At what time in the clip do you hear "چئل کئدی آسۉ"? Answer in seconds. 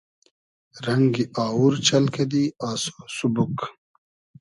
1.87-2.83